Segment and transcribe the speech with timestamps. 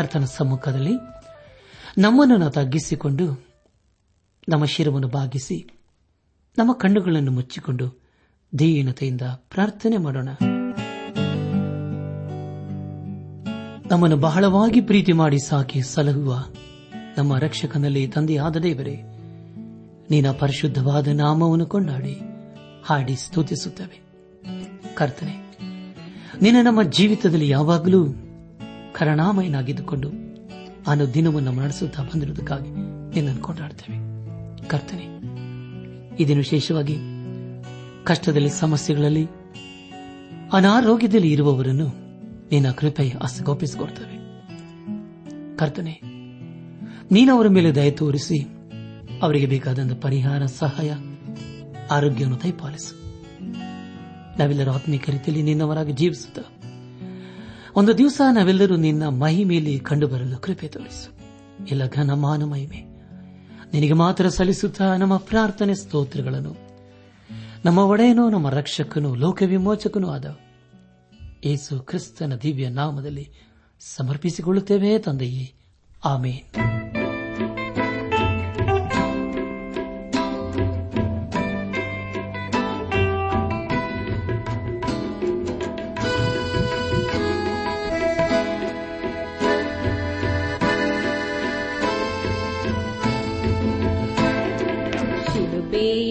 [0.00, 0.92] ಕರ್ತನ ಸಮ್ಮುಖದಲ್ಲಿ
[1.98, 3.46] ನಮ್ಮನ್ನು ತಗ್ಗಿಸಿಕೊಂಡು,
[4.48, 5.56] ನಮ್ಮ ಶಿರವನ್ನು ಬಾಗಿಸಿ,
[6.58, 7.86] ನಮ್ಮ ಕಣ್ಣುಗಳನ್ನು ಮುಚ್ಚಿಕೊಂಡು
[8.58, 10.28] ದೀನತೆಯಿಂದ ಪ್ರಾರ್ಥನೆ ಮಾಡೋಣ.
[13.90, 16.44] ನಮ್ಮನ್ನು ಬಹಳವಾಗಿ ಪ್ರೀತಿ ಮಾಡಿ ಸಾಕಿ ಸಲಹುವ
[17.18, 18.96] ನಮ್ಮ ರಕ್ಷಕನಲ್ಲಿ ತಂದೆಯಾದ ದೇವರೇ,
[20.10, 22.16] ನೀನ ಪರಿಶುದ್ಧವಾದ ನಾಮವನ್ನು ಕೊಂಡಾಡಿ,
[22.84, 24.00] ಹಾಡಿ ಸ್ತುತಿಸುತ್ತವೆ.
[24.94, 25.36] ಕರ್ತನೆ,
[26.42, 28.06] ನಿನ್ನ ನಮ್ಮ ಜೀವಿತದಲ್ಲಿ ಯಾವಾಗಲೂ
[29.00, 30.08] ಕರುಣಾಮಯನಾಗಿದ್ದುಕೊಂಡು
[30.86, 32.70] ಅನು ದಿನವನ್ನು ನಡೆಸುತ್ತಾ ಬಂದಿರುವುದಕ್ಕಾಗಿ
[33.14, 33.98] ನಿನ್ನನ್ನು ಕೊಂಡಾಡ್ತೇವೆ.
[34.68, 35.06] ಕರ್ತನೆ
[36.22, 36.96] ಇದನ್ನು ವಿಶೇಷವಾಗಿ
[38.04, 39.24] ಕಷ್ಟದಲ್ಲಿ, ಸಮಸ್ಯೆಗಳಲ್ಲಿ,
[40.52, 41.88] ಅನಾರೋಗ್ಯದಲ್ಲಿ ಇರುವವರನ್ನು
[42.50, 44.16] ನಿನ್ನ ಕೃಪೆ ಹಸ್ತಗೋಪಿಸಿಕೊಡ್ತೇವೆ
[45.56, 45.94] ಕರ್ತನೆ,
[47.12, 48.38] ನೀನು ಅವರ ಮೇಲೆ ದಯ ತೋರಿಸಿ
[49.22, 50.90] ಅವರಿಗೆ ಬೇಕಾದಂಥ ಪರಿಹಾರ, ಸಹಾಯ,
[51.90, 52.94] ಆರೋಗ್ಯವನ್ನು ದಯಪಾಲಿಸು.
[54.38, 56.38] ನಾವೆಲ್ಲರೂ ಆತ್ಮೀಕ ರೀತಿಯಲ್ಲಿ ನಿನ್ನವರಾಗಿ ಜೀವಿಸುತ್ತ
[57.76, 61.20] ಒಂದು ದಿವಸ ನಾವೆಲ್ಲರೂ ನಿನ್ನ ಮಹಿಮೆಯಲ್ಲಿ ಕಂಡುಬರಲು ಕೃಪೆ ತೋರಿಸು.
[61.70, 62.76] ಎಲ್ಲ ಘನ ಮಾನ ಮಹಿಮೆ.
[63.72, 66.56] ನಿನಗೆ ಮಾತ್ರ ಸಲ್ಲಿಸುತ್ತಾ ನಮ್ಮ ಪ್ರಾರ್ಥನೆ ಸ್ತೋತ್ರಗಳನ್ನು.
[67.64, 70.38] ನಮ್ಮ ಒಡೆಯನೂ, ನಮ್ಮ ರಕ್ಷಕನೂ, ಲೋಕವಿಮೋಚಕನೂ ಆದ
[71.44, 73.30] ಏಸು ಕ್ರಿಸ್ತನ ದಿವ್ಯ ನಾಮದಲ್ಲಿ
[73.80, 75.54] ಸಮರ್ಪಿಸಿಕೊಳ್ಳುತ್ತೇವೆ ತಂದೆಯೇ.
[76.04, 76.89] ಆಮೇನ್.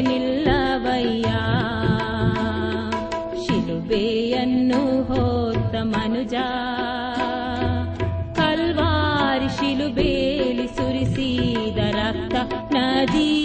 [0.00, 1.26] ನಿಲ್ಲವಯ್ಯ.
[3.46, 6.34] ಶಿಲುಬೆಯನ್ನು ಹೊತ್ತ ಮನುಜ.
[8.34, 12.34] ಕಲ್ವಾರಿ ಶಿಲುಬೇಲಿ ಸುರಿಸಿದ ರಕ್ತ
[12.72, 13.35] ನದಿಯಂತೆಯೇ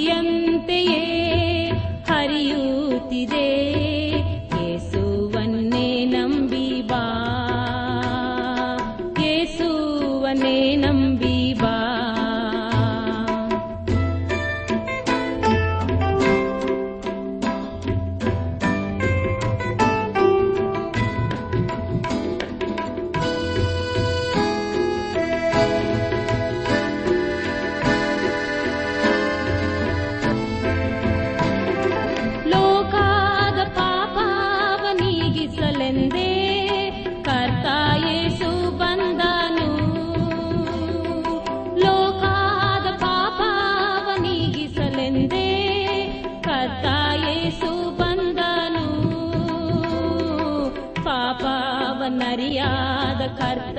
[53.32, 53.78] ಪಾಪವನ್ನರಿಯಾದ ಕರ್ತ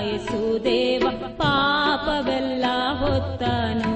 [0.00, 1.06] ಯೇಸು ದೇವ
[1.36, 2.64] ಪಾಪವೆಲ್ಲ
[3.00, 3.92] ಹೊತ್ತನು.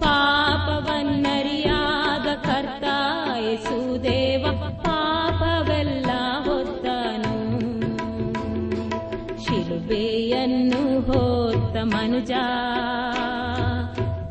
[0.00, 2.84] ಪಾಪವನ್ನರಿಯಾದ ಕರ್ತ
[3.36, 6.10] ಯೇಸು ದೇವ ಪಾಪವೆಲ್ಲ
[6.44, 7.34] ಹೊತ್ತನು.
[9.44, 12.32] ಶಿಲುಬೆಯನ್ನು ಹೊತ್ತ ಮನುಜ,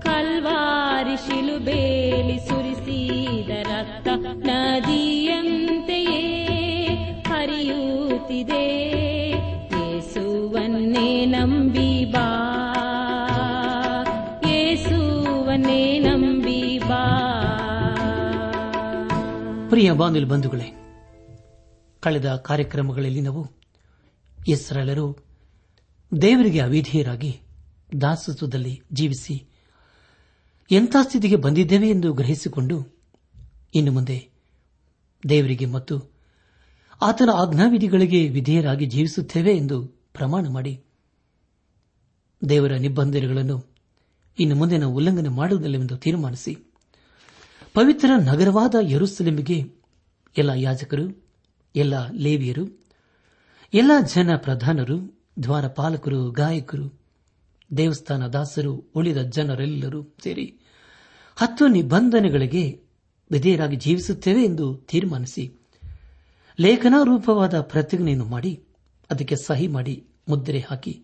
[0.02, 5.27] ಕಲ್ವಾರಿ ಶಿಲುಬೇಲಿ ಸುರಿಸಿದ ರಕ್ತ ನದಿಯಂತೆಯೇ
[9.76, 12.26] ಯೇಸುವನ್ನೇ ನಂಬಿ ಬಾ.
[14.48, 17.24] ಯೇಸುವನ್ನೇ ನಂಬಿ ಬಾ.
[19.70, 20.76] ಪ್ರಿಯ ಬಾಂಧವ್ಯ ಬಂಧುಗಳೇ,
[22.00, 23.52] ಕಳೆದ ಕಾರ್ಯಕ್ರಮಗಳಲ್ಲಿ ನಾವು
[24.48, 25.26] ಇಸ್ರಾಲರು
[26.22, 27.40] ದೇವರಿಗೆ ಅವಿಧೇಯರಾಗಿ
[28.02, 29.48] ದಾಸತ್ವದಲ್ಲಿ ಜೀವಿಸಿ
[30.72, 33.02] ಎಂಥ ಸ್ಥಿತಿಗೆ ಬಂದಿದ್ದೇವೆ ಎಂದು ಗ್ರಹಿಸಿಕೊಂಡು
[33.76, 34.30] ಇನ್ನು ಮುಂದೆ
[35.30, 36.17] ದೇವರಿಗೆ ಮತ್ತು
[37.02, 39.84] ಆತನ ಆಜ್ಞಾವಿಧಿಗಳಿಗೆ ವಿಧೇಯರಾಗಿ ಜೀವಿಸುತ್ತೇವೆ ಎಂದು
[40.14, 40.84] ಪ್ರಮಾಣ ಮಾಡಿ.
[42.50, 43.66] ದೇವರ ನಿಬಂಧನೆಗಳನ್ನು
[44.40, 46.56] ಇನ್ನು ಮುಂದೆ ನಾವು ಉಲ್ಲಂಘನೆ ಮಾಡುವುದಿಲ್ಲವೆಂದು ತೀರ್ಮಾನಿಸಿ.
[47.74, 49.74] ಪವಿತ್ರ ನಗರವಾದ ಯರುಸಲೇಮಿಗೆ
[50.38, 51.26] ಎಲ್ಲ ಯಾಜಕರು,
[51.76, 52.88] ಎಲ್ಲ ಲೇವಿಯರು,
[53.74, 57.00] ಎಲ್ಲ ಜನ ಪ್ರಧಾನರು, ದ್ವಾರಪಾಲಕರು, ಗಾಯಕರು,
[57.78, 60.60] ದೇವಸ್ಥಾನ ದಾಸರು, ಉಳಿದ ಜನರೆಲ್ಲರೂ ಸೇರಿ
[61.36, 62.82] ಹತ್ತು ನಿಬಂಧನೆಗಳಿಗೆ
[63.32, 65.67] ವಿಧೇಯರಾಗಿ ಜೀವಿಸುತ್ತೇವೆ ಎಂದು ತೀರ್ಮಾನಿಸಿ.
[66.60, 68.64] ಲೇಖನಾರೂಪವಾದ ಪ್ರತಿಜ್ಞೆಯನ್ನು ಮಾಡಿ,
[69.12, 71.04] ಅದಕ್ಕೆ ಸಹಿ ಮಾಡಿ, ಮುದ್ರೆ ಹಾಕಿ,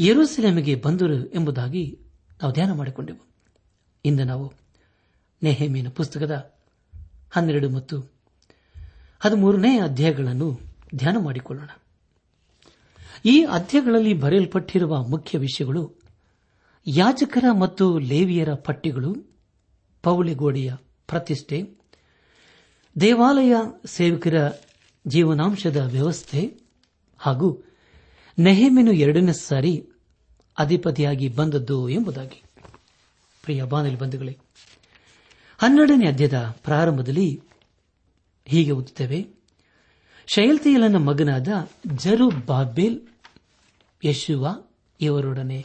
[0.00, 1.98] ಯೆರೂಸಲೇಮಿಗೆ ಬಂದರು ಎಂಬುದಾಗಿ
[2.40, 3.26] ನಾವು ಧ್ಯಾನ ಮಾಡಿಕೊಂಡೆವು.
[4.04, 4.52] ಇಂದು ನಾವು
[5.42, 6.54] ನೆಹೇಮಿನ ಪುಸ್ತಕದ
[7.30, 8.00] ಹನ್ನೆರಡು ಮತ್ತು
[9.20, 10.60] ಹದಿಮೂರನೇ ಅಧ್ಯಾಯಗಳನ್ನು
[10.94, 11.68] ಧ್ಯಾನ ಮಾಡಿಕೊಳ್ಳೋಣ.
[13.24, 15.94] ಈ ಅಧ್ಯಾಯಗಳಲ್ಲಿ ಬರೆಯಲ್ಪಟ್ಟಿರುವ ಮುಖ್ಯ ವಿಷಯಗಳು
[16.86, 19.16] ಯಾಜಕರ ಮತ್ತು ಲೇವಿಯರ ಪಟ್ಟಿಗಳು,
[20.02, 20.74] ಪೌಳಿಗೋಡೆಯ
[21.06, 21.70] ಪ್ರತಿಷ್ಠೆ,
[23.00, 23.54] ದೇವಾಲಯ
[23.86, 24.52] ಸೇವಕರ
[25.06, 26.60] ಜೀವನಾಂಶದ ವ್ಯವಸ್ಥೆ
[27.18, 27.64] ಹಾಗೂ
[28.38, 29.86] ನೆಹೆಮೆನು ಎರಡನೇ ಸಾರಿ
[30.58, 32.42] ಅಧಿಪತಿಯಾಗಿ ಬಂದದ್ದು ಎಂಬುದಾಗಿ.
[33.42, 34.38] ಪ್ರಿಯ ಬಾನಲಿ ಬಂಧುಗಳೇ,
[35.58, 37.42] ಹನ್ನೆರಡನೇ ಅಧ್ಯದ ಪ್ರಾರಂಭದಲ್ಲಿ
[38.46, 39.28] ಹೀಗೆ ಓದುತ್ತೇವೆ.
[40.26, 41.48] ಶೈಲ್ತಿಯಲನ ಮಗನಾದ
[41.96, 43.00] ಜರು ಬಾಬೇಲ್
[44.04, 44.62] ಯಶುವ
[45.00, 45.64] ಇವರೊಡನೆ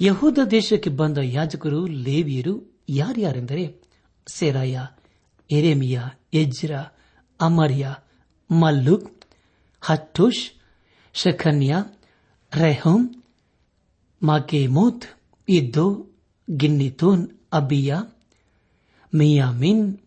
[0.00, 3.82] ಯಹೂದ ದೇಶಕ್ಕೆ ಬಂದ ಯಾಜಕರು ಲೇವಿಯರು ಯಾರ್ಯಾರೆಂದರೆ,
[4.26, 4.80] ಸೆರಾಯ
[5.50, 6.00] ಎರೆಮಿಯ
[6.34, 6.74] ಎಜ್ರ,
[7.40, 7.94] ಅಮರ್ಯ
[8.60, 9.24] ಮಲ್ಲುಕ್
[9.82, 10.44] ಹಟ್ಟುಷ್
[11.14, 11.74] ಶಖನ್ಯ
[12.52, 13.06] ರೆಹೋಮ್
[14.22, 15.04] ಮಾಕೇಮೋತ್,
[15.48, 15.86] ಇದ್ದು,
[16.56, 17.94] ಗಿನ್ನಿತೋನ್, ಅಬಿಯ,
[19.14, 19.98] ಮಿಯಾಮಿನ್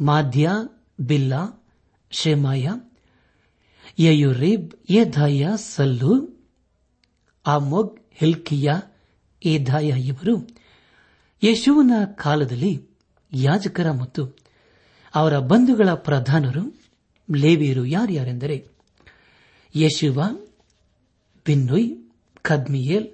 [0.00, 0.50] ಮಾಧ್ಯ
[1.00, 1.42] ಬಿಲ್ಲಾ,
[2.10, 2.68] ಶೇಮಾಯ,
[3.98, 6.12] ಯಯುರೀಬ್ ಯಧಾಯ ಸಲ್ಲು,
[7.46, 8.70] ಆಮೊಗ್, ಹಿಲ್ಕಿಯ
[9.42, 10.34] ಏಧಾಯ ಇವರು
[11.42, 12.72] ಯಶುವನ ಕಾಲದಲ್ಲಿ
[13.32, 14.22] ಯಾಜಕರ ಮತ್ತು
[15.14, 16.79] ಅವರ ಬಂಧುಗಳ ಪ್ರಧಾನರು
[17.36, 18.68] ಲೇವಿಯರು ಯಾರ್ಯಾರೆಂದರೆ
[19.76, 20.22] ಯಶುವ
[21.46, 22.10] ಬಿನ್ನುಯ್
[22.42, 23.12] ಖದ್ಮಿಯೇಲ್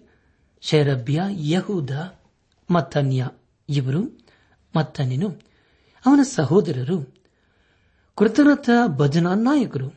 [0.60, 1.90] ಶೈರಭ್ಯ ಯಹೂದ,
[2.70, 3.30] ಮತ್ತನ್ಯ
[3.68, 4.20] ಇವರು,
[4.76, 5.28] ಮತ್ತನ್ಯನು
[6.06, 7.14] ಅವನ ಸಹೋದರರು
[8.14, 9.92] ಕೃತನಥ ಭಜನಾ ನಾಯಕರು.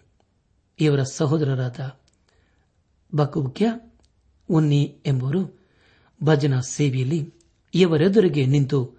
[0.80, 2.00] ಇವರ ಸಹೋದರರಾದ
[3.16, 3.74] ಬಕುಕ್ಯ,
[4.50, 5.60] ಉನ್ನಿ ಎಂಬುವರು
[6.24, 7.34] ಭಜನಾ ಸೇವೆಯಲ್ಲಿ
[7.74, 8.96] ಇವರೆದುರಿಗೆ ನಿಂತು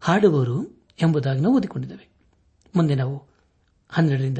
[0.00, 2.08] ಹಾಡುವರು ಎಂಬುದಾಗಿ ನಾವು ಓದಿಕೊಂಡಿದ್ದೇವೆ.
[2.76, 3.29] ಮುಂದೆ ನಾವು
[3.90, 4.38] ಹನ್ನೆರಡರಿಂದ.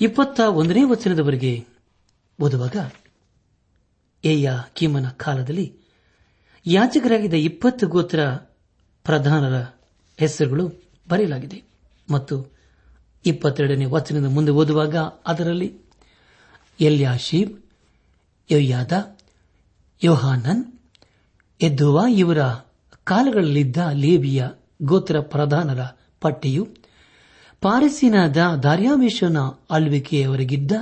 [0.00, 1.66] ಇಪ್ಪತ್ತ ಒಂದನೇ ವಚನದವರೆಗೆ
[2.40, 2.76] ಓದುವಾಗ,
[4.24, 5.76] ಏಯ ಕೀಮನ ಕಾಲದಲ್ಲಿ
[6.66, 8.26] ಯಾಚಕರಾಗಿದ್ದ ಇಪ್ಪತ್ತು ಗೋತ್ರ
[9.04, 9.62] ಪ್ರಧಾನರ
[10.18, 10.72] ಹೆಸರುಗಳು
[11.08, 11.62] ಬರೆಯಲಾಗಿದೆ.
[12.10, 12.54] ಮತ್ತು
[13.26, 15.78] ಇಪ್ಪತ್ತೆರಡನೇ ವಚನದ ಮುಂದೆ ಓದುವಾಗ, ಅದರಲ್ಲಿ
[16.80, 17.62] ಎಲ್ಯಾಶೀಬ್
[18.50, 19.18] ಯೋಯಾದ
[20.04, 20.80] ಯೋಹಾನನ್
[21.60, 22.42] ಎದ್ದುವ ಇವರ
[23.04, 24.46] ಕಾಲಗಳಲ್ಲಿದ್ದ ಲೇಬಿಯ
[24.82, 25.80] ಗೋತ್ರ ಪ್ರಧಾನರ
[26.20, 26.68] ಪಟ್ಟಿಯು
[27.62, 29.36] ಪಾರಸಿನಾದ ದಾರ್ಯಾವೇಶನ
[29.70, 30.72] ಆಳ್ವಿಕೆಯವರೆಗಿದ್ದ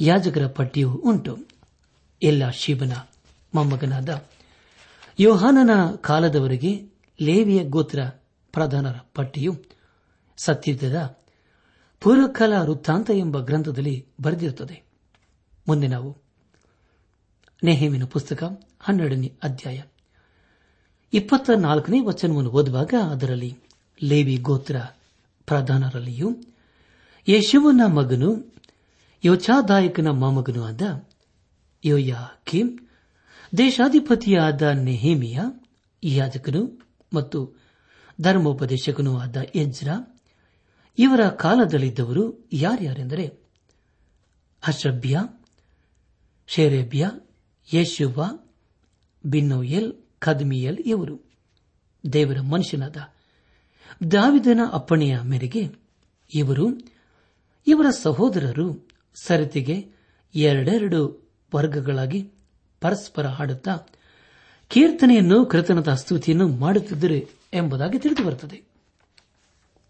[0.00, 1.38] ಯಾಜಕರ ಪಟ್ಟಿಯೂ ಉಂಟು.
[2.22, 2.92] ಎಲ್ಲ ಶಿವನ
[3.54, 4.24] ಮೊಮ್ಮಗನಾದ
[5.20, 6.86] ಯೋಹಾನನ ಕಾಲದವರೆಗೆ
[7.20, 8.02] ಲೇವಿಯ ಗೋತ್ರ
[8.52, 9.64] ಪ್ರಧಾನರ ಪಟ್ಟಿಯು
[10.36, 11.18] ಸತ್ಯದ
[12.00, 14.82] ಪೂರ್ವಕಾಲ ವೃತ್ತಾಂತ ಎಂಬ ಗ್ರಂಥದಲ್ಲಿ ಬರೆದಿರುತ್ತದೆ.
[15.68, 16.16] ಮುಂದೆ ನಾವು
[17.64, 19.82] ನೆಹೇಮಿನ ಪುಸ್ತಕ ಹನ್ನೆರಡನೇ ಅಧ್ಯಾಯ
[21.12, 23.58] ಇಪ್ಪತ್ತ ನಾಲ್ಕನೇ ವಚನವನ್ನು ಓದುವಾಗ ಅದರಲ್ಲಿ
[24.02, 24.76] ಲೇವಿ ಗೋತ್ರ
[25.50, 26.36] ಪ್ರಧಾನರಲ್ಲಿಯೂ
[27.28, 28.54] ಯಶುವನ ಮಗನು,
[29.24, 31.08] ಯೋಚಾದಾಯಕನ ಮೊಮ್ಮಗನೂ ಆದ
[31.84, 32.78] ಯೋಯಾ ಕಿಮ್
[33.58, 35.40] ದೇಶಾಧಿಪತಿಯಾದ ನೆಹೇಮಿಯ
[36.04, 36.62] ಯಾಜಕನು
[37.12, 37.38] ಮತ್ತು
[38.20, 40.18] ಧರ್ಮೋಪದೇಶಕನೂ ಆದ ಎಜ್ರಾ,
[40.98, 43.26] ಇವರ ಕಾಲದಲ್ಲಿದ್ದವರು ಯಾರ್ಯಾರೆಂದರೆ
[44.62, 45.20] ಹಷಬ್ಯ
[46.46, 47.10] ಶೇರೇಬ್ಯ
[47.74, 48.24] ಯಶುವ
[49.26, 51.16] ಬಿನ್ನೋಯಲ್ ಖದ್ಮಿಯಲ್ ಇವರು.
[52.12, 52.96] ದೇವರ ಮನುಷ್ಯನಾದ
[54.00, 55.68] ದಾವಿದನ ಅಪ್ಪಣೆಯ ಮೇರೆಗೆ
[56.34, 56.66] ಇವರು
[57.66, 58.88] ಇವರ ಸಹೋದರರು
[59.22, 59.86] ಸರತಿಗೆ
[60.34, 62.30] ಎರಡೆರಡು ವರ್ಗಗಳಾಗಿ
[62.80, 63.76] ಪರಸ್ಪರ ಹಾಡುತ್ತಾ
[64.68, 68.62] ಕೀರ್ತನೆಯನ್ನು ಕೃತನದ ಸ್ತುತಿಯನ್ನು ಮಾಡುತ್ತಿದ್ದರು ಎಂಬುದಾಗಿ ತಿಳಿದು ಬರುತ್ತದೆ.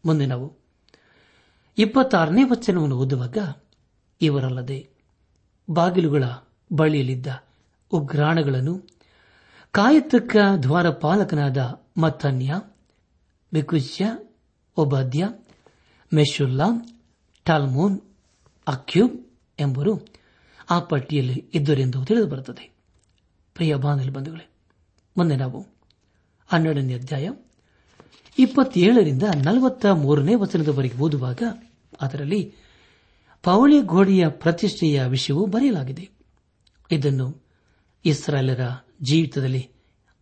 [0.05, 0.57] ಮುಂದೆ ನಾವು
[1.79, 3.39] ಇಪ್ಪತ್ತಾರನೇ ವಚನವನ್ನು ಓದುವಾಗ
[4.21, 4.89] ಇವರಲ್ಲದೆ
[5.71, 6.25] ಬಾಗಿಲುಗಳ
[6.73, 7.27] ಬಳಿಯಲ್ಲಿದ್ದ
[7.93, 8.87] ಉಗ್ರಾಣಗಳನ್ನು
[9.73, 12.55] ಕಾಯತಕ್ಕ ದ್ವಾರಪಾಲಕನಾದ ಮತ್ತನ್ಯ
[13.53, 14.19] ಬಿಕುಷ್ಯ
[14.77, 15.29] ಒಬಾದ್ಯ
[16.15, 16.65] ಮೆಶುಲ್ಲಾ
[17.45, 18.01] ಟಾಲ್ಮೋನ್
[18.69, 19.27] ಅಕ್ಯೂಬ್
[19.61, 20.07] ಎಂಬರು
[20.71, 22.75] ಆ ಪಟ್ಟಿಯಲ್ಲಿ ಇದ್ದರೆಂದು ತಿಳಿದು ಬರುತ್ತದೆ
[23.55, 24.51] ಪ್ರಿಯ ಬಾನಲಿ ಬಂಧುಗಳೇ
[25.17, 25.67] ಮೊನ್ನೆ ನಾವು
[26.49, 27.31] ಹನ್ನೆರಡನೇ ಅಧ್ಯಾಯ
[28.39, 31.43] ಇಪ್ಪತ್ತೇಳರಿಂದ ನಲವತ್ತ ಮೂರನೇ ವಚನದವರೆಗೆ ಓದುವಾಗ
[32.01, 32.55] ಅದರಲ್ಲಿ
[33.43, 36.09] ಪವಳಿ ಗೋಡೆಯ ಪ್ರತಿಷ್ಠೆಯ ವಿಷಯವೂ ಬರೆಯಲಾಗಿದೆ.
[36.91, 37.43] ಇದನ್ನು
[38.05, 38.61] ಇಸ್ರಾಯೇಲರ
[39.03, 39.71] ಜೀವಿತದಲ್ಲಿ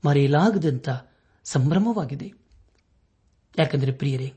[0.05, 0.89] ಮರೆಯಲಾಗದಂತ
[1.45, 2.38] ಸಂಭ್ರಮವಾಗಿದೆ.
[3.59, 4.33] ಯಾಕೆಂದರೆ ಪ್ರಿಯರೇ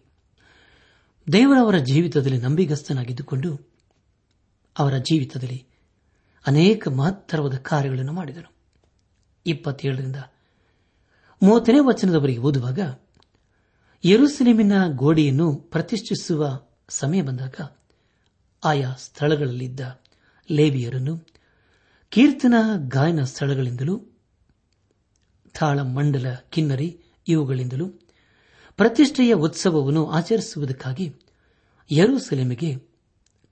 [1.34, 3.56] ದೇವರವರ ಜೀವಿತದಲ್ಲಿ ನಂಬಿಗಸ್ತನಾಗಿದ್ದುಕೊಂಡು
[4.78, 5.66] ಅವರ ಜೀವಿತದಲ್ಲಿ
[6.46, 8.56] ಅನೇಕ ಮಹತ್ತರವಾದ ಕಾರ್ಯಗಳನ್ನು ಮಾಡಿದರು
[9.46, 10.16] ಇಪ್ಪತ್ತೇಳರಿಂದ
[11.42, 12.80] ಮೂವತ್ತನೇ ವಚನದವರೆಗೆ ಓದುವಾಗ,
[14.06, 17.56] ಯರುಸಲೇಮಿನ ಗೋಡೆಯನ್ನು ಪ್ರತಿಷ್ಠಿಸುವ ಸಮಯ ಬಂದಾಗ
[18.64, 19.80] ಆಯಾ ಸ್ಥಳಗಳಲ್ಲಿದ್ದ
[20.50, 21.14] ಲೇವಿಯರನ್ನು
[22.10, 22.54] ಕೀರ್ತನ
[22.88, 23.96] ಗಾಯನ ಸ್ಥಳಗಳಿಂದಲೂ,
[25.54, 27.88] ತಾಳಮಂಡಲ ಕಿನ್ನರಿ ಇವುಗಳಿಂದಲೂ
[28.82, 31.14] ಪ್ರತಿಷ್ಠೆಯ ಉತ್ಸವವನ್ನು ಆಚರಿಸುವುದಕ್ಕಾಗಿ
[31.92, 32.84] ಯರುಸಲೇಮಿಗೆ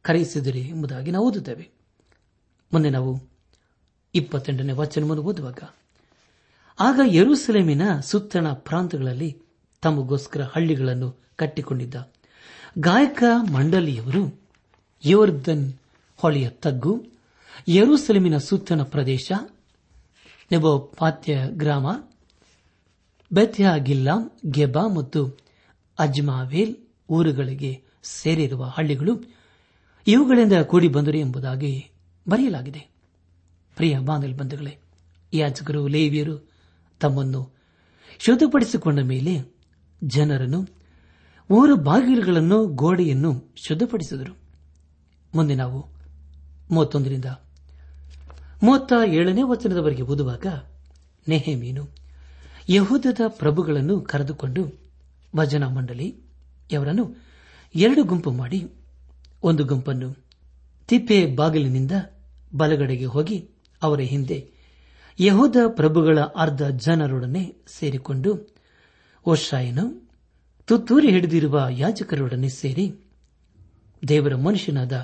[0.02, 1.70] ಕರೆಯಿಸಿದರೆ ಎಂಬುದಾಗಿ ನಾವು ಓದುತ್ತೇವೆ.
[2.74, 3.20] ಮುಂದೆ ನಾವು
[4.16, 5.60] ಇಪ್ಪತ್ತೆಂಟನೇ ವಚನವನ್ನು ಓದುವಾಗ,
[6.80, 9.42] ಆಗ ಯರುಸಲೇಮಿನ ಸುತ್ತಣ ಪ್ರಾಂತಗಳಲ್ಲಿ
[9.82, 12.12] ತಮಗೋಸ್ಕರ ಹಳ್ಳಿಗಳನ್ನು ಕಟ್ಟಿಕೊಂಡಿದ್ದ
[12.80, 14.42] ಗಾಯಕ ಮಂಡಳಿಯವರು
[15.06, 15.74] ಯೋರ್ದನ್
[16.18, 17.06] ಹೊಳೆಯ ತಗ್ಗು,
[17.68, 19.32] ಯರುಸಲೇಮಿನ ಸುತ್ತಣ ಪ್ರದೇಶ,
[20.52, 21.88] ನೆಬೋಪಾತ್ಯ ಗ್ರಾಮ
[23.32, 25.38] ಬೆಥ್ಯಾ ಗಿಲ್ಲಾಂ ಗೆಬಾ ಮತ್ತು
[26.00, 26.76] ಅಜ್ಮಾವೇಲ್
[27.10, 29.24] ಊರುಗಳಿಗೆ ಸೇರಿರುವ ಹಳ್ಳಿಗಳು
[30.08, 31.92] ಇವುಗಳಿಂದ ಕೂಡಿ ಬಂದರು ಎಂಬುದಾಗಿ
[32.30, 32.90] ಬರೆಯಲಾಗಿದೆ.
[33.76, 34.78] ಪ್ರಿಯ ಬಾನಲ್ ಬಂಧುಗಳೇ,
[35.34, 36.50] ಯಾಜಕರು, ಲೇವಿಯರು
[37.00, 37.54] ತಮ್ಮನ್ನು
[38.20, 39.56] ಶುದ್ಧಪಡಿಸಿಕೊಂಡ ಮೇಲೆ
[40.04, 40.68] ಜನರನ್ನು
[41.52, 44.38] ಊರು ಬಾಗಿಲುಗಳನ್ನು, ಗೋಡೆಯನ್ನು ಶುದ್ಧಪಡಿಸಿದರು.
[45.36, 45.86] ಮುಂದೆ ನಾವು
[46.72, 47.26] ಮೂವತ್ತೊಂದರಿಂದ
[48.64, 50.46] ಮೂವತ್ತ ಏಳನೇ ವಚನದವರೆಗೆ ಓದುವಾಗ
[51.28, 51.99] ನೆಹಮೀನು
[52.70, 54.64] ಯಹೂದದ ಪ್ರಭುಗಳನ್ನು ಕರೆದುಕೊಂಡು
[55.34, 56.08] ಭಜನಾ ಮಂಡಳಿ
[56.70, 57.06] ಅವರನ್ನು
[57.76, 58.60] ಎರಡು ಗುಂಪು ಮಾಡಿ,
[59.44, 60.10] ಒಂದು ಗುಂಪನ್ನು
[60.90, 61.96] ತಿಪ್ಪೆ ಬಾಗಿಲಿನಿಂದ
[62.52, 63.38] ಬಲಗಡೆಗೆ ಹೋಗಿ
[63.82, 64.38] ಅವರ ಹಿಂದೆ
[65.20, 68.32] ಯಹೂದ ಪ್ರಭುಗಳ ಅರ್ಧ ಜನರೊಡನೆ ಸೇರಿಕೊಂಡು
[69.26, 69.86] ಓಶಾಯನು
[70.68, 72.86] ತುತ್ತೂರಿ ಹಿಡಿದಿರುವ ಯಾಜಕರೊಡನೆ ಸೇರಿ
[74.04, 74.96] ದೇವರ ಮನುಷ್ಯನಾದ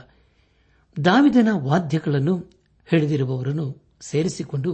[0.98, 2.36] ದಾವಿದನ ವಾದ್ಯಗಳನ್ನು
[2.88, 3.66] ಹಿಡಿದಿರುವವರನ್ನು
[4.02, 4.72] ಸೇರಿಸಿಕೊಂಡು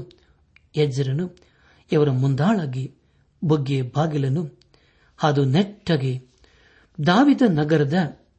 [0.75, 1.25] ಯಜ್ಜರನು
[1.91, 2.95] ಇವರ ಮುಂದಾಳಾಗಿ
[3.43, 4.49] ಬೊಗ್ಗೆ ಬಾಗಿಲನ್ನು
[5.23, 6.21] ಅದು ನೆಟ್ಟಗೆ
[7.07, 7.93] ದಾವಿದ ನಗರದ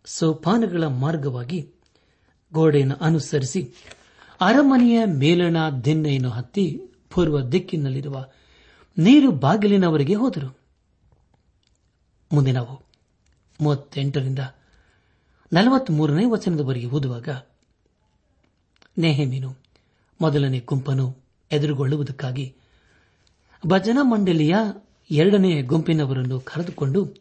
[0.04, 1.72] ಸೋಪಾನಗಳ ಮಾರ್ಗವಾಗಿ
[2.52, 3.62] ಗೋಡೆಯನ್ನು ಅನುಸರಿಸಿ
[4.40, 6.80] ಅರಮನೆಯ ಮೇಲಣ ದಿನ್ನೆಯನ್ನು ಹತ್ತಿ
[7.10, 8.24] ಪೂರ್ವ ದಿಕ್ಕಿನಲ್ಲಿರುವ
[8.98, 10.58] ನೀರು ಬಾಗಿಲಿನವರೆಗೆ ಹೋದರು.
[12.32, 12.82] ಮುಂದೆ ನಾವು
[13.60, 14.38] ಮೂವತ್ತೆಂಟರಿಂದ
[16.30, 17.28] ವಚನದವರೆಗೆ ಓದುವಾಗ,
[18.98, 19.56] ನೆಹಮೀನು
[20.20, 21.16] ಮೊದಲನೇ ಗುಂಪನ್ನು
[21.52, 22.56] ಎದುರುಗೊಳ್ಳುವುದಕ್ಕಾಗಿ
[23.66, 24.54] ಭಜನಾ ಮಂಡಳಿಯ
[25.10, 27.14] ಎರಡನೇ ಗುಂಪಿನವರನ್ನು ಕರೆದುಕೊಂಡು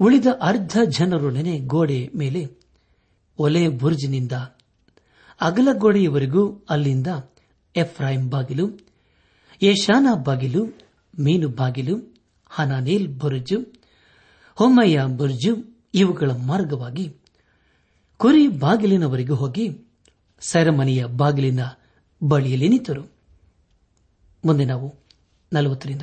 [0.00, 2.46] ಉಳಿದ ಅರ್ಧ ಜನರೊಡನೆ ಗೋಡೆ ಮೇಲೆ
[3.38, 4.32] ಒಲೆ ಬುರ್ಜಿನಿಂದ
[5.40, 7.06] ಅಗಲಗೋಡೆಯವರೆಗೂ ಅಲ್ಲಿಂದ
[7.76, 8.68] ಎಫ್ರಾಯಿಂ ಬಾಗಿಲು
[9.62, 10.64] ಯಶಾನ ಬಾಗಿಲು,
[11.20, 12.14] ಮೀನು ಬಾಗಿಲು,
[12.48, 13.72] ಹನಾನೇಲ್ ಬುರ್ಜು,
[14.54, 17.16] ಹೊಮ್ಮಯ್ಯ ಬುರ್ಜು ಇವುಗಳ ಮಾರ್ಗವಾಗಿ
[18.16, 19.68] ಕುರಿ ಬಾಗಿಲಿನವರೆಗೂ ಹೋಗಿ
[20.40, 21.60] ಸೆರೆಮನೆಯ ಬಾಗಿಲಿನ
[22.22, 23.02] ಬಳಿಯಲ್ಲಿ ನಿಂತರು.
[24.44, 25.03] ಮುಂದೆ ನಾವು
[25.54, 26.02] ನಲವತ್ತರಿಂದ.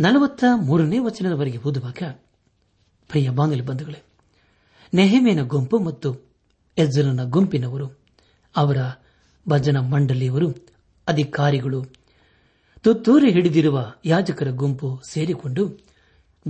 [0.00, 2.02] ನಲವತ್ತ ಮೂರನೇ ವಚನದವರೆಗೆ ಓದುವಾಗ,
[3.08, 4.02] ಪ್ರಿಯ ಬಾಂಗಲಿ ಬಂಧುಗಳೇ,
[4.94, 6.16] ನೆಹಮೇನ ಗುಂಪು ಮತ್ತು
[6.78, 8.00] ಎಜ್ಜರನ ಗುಂಪಿನವರು,
[8.56, 8.76] ಅವರ
[9.48, 10.54] ಭಜನಾ ಮಂಡಳಿಯವರು,
[11.08, 11.84] ಅಧಿಕಾರಿಗಳು,
[12.80, 15.78] ತುತ್ತೂರಿ ಹಿಡಿದಿರುವ ಯಾಜಕರ ಗುಂಪು ಸೇರಿಕೊಂಡು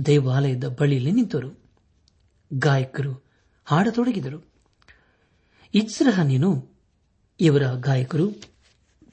[0.05, 1.59] ದೇವಾಲಯದ ಬಳಿಯಲ್ಲಿ ನಿಂತರು.
[2.53, 3.23] ಗಾಯಕರು
[3.65, 4.45] ಹಾಡತೊಡಗಿದರು.
[5.73, 6.69] ಇಚ್ರಹನೇನು
[7.39, 8.54] ಇವರ ಗಾಯಕರು.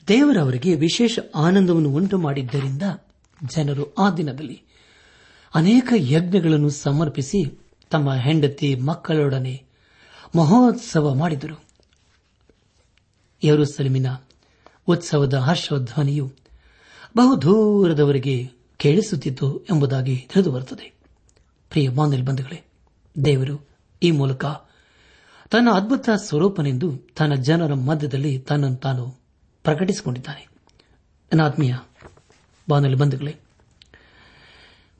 [0.08, 2.82] ದೇವರವರಿಗೆ ವಿಶೇಷ ಆನಂದವನ್ನು ಉಂಟು ಮಾಡಿದ್ದರಿಂದ
[3.54, 4.62] ಜನರು ಆ ದಿನದಲ್ಲಿ
[5.54, 9.64] ಅನೇಕ ಯಜ್ಞಗಳನ್ನು ಸಮರ್ಪಿಸಿ ತಮ್ಮ ಹೆಂಡತಿ ಮಕ್ಕಳೊಡನೆ
[10.36, 11.64] ಮಹೋತ್ಸವ ಮಾಡಿದರು.
[13.44, 14.06] ಯರುಸಲಿಮಿನ
[14.86, 16.32] ಉತ್ಸವದ ಹರ್ಷಧ್ವನಿಯು
[17.16, 20.92] ಬಹುದೂರದವರೆಗೆ ಕೇಳಿಸುತ್ತಿತ್ತು ಎಂಬುದಾಗಿ ತಿಳಿದು ಬರುತ್ತದೆ
[21.70, 22.64] ಪ್ರಿಯ ಬಾಂಧಲ್ ಬಂಧುಗಳೇ,
[23.24, 23.68] ದೇವರು
[24.02, 24.44] ಈ ಮೂಲಕ
[25.50, 29.21] ತನ್ನ ಅದ್ಭುತ ಸ್ವರೂಪನೆಂದು ತನ್ನ ಜನರ ಮಧ್ಯದಲ್ಲಿ ತನ್ನನ್ನು ತಾನು
[29.62, 30.48] ಪ್ರಕಟಿಸಿಕೊಂಡಿದ್ದಾನೆ.
[31.44, 31.74] ಆತ್ಮೀಯ
[32.68, 33.36] ಬಾನಲಿ ಬಂಧುಗಳೇ,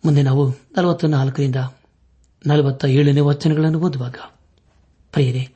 [0.05, 1.57] ಮುಂದೆ ನಾವು ನಲವತ್ತ ನಾಲ್ಕರಿಂದ
[2.47, 4.17] ನಲವತ್ತ ಏಳನೇ ವಚನಗಳನ್ನು ಓದುವಾಗ,
[5.13, 5.49] ಪ್ರಿಯರೇ,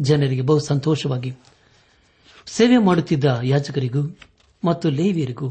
[0.00, 1.34] ಜನರಿಗೆ ಬಹು ಸಂತೋಷವಾಗಿ
[2.46, 4.18] ಸೇವೆ ಮಾಡುತ್ತಿದ್ದ ಯಾಜಕರಿಗೂ
[4.64, 5.50] ಮತ್ತು ಲೇವಿಯರಿಗೂ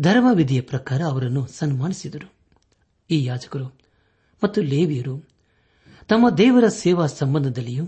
[0.00, 2.32] ಧರ್ಮವಿಧಿಯ ಪ್ರಕಾರ ಅವರನ್ನು ಸನ್ಮಾನಿಸಿದರು.
[3.10, 3.66] ಈ ಯಾಜಕರು
[4.44, 5.24] ಮತ್ತು ಲೇವಿಯರು
[6.08, 7.84] ತಮ್ಮ ದೇವರ ಸೇವಾ ಸಂಬಂಧದಲ್ಲಿಯೂ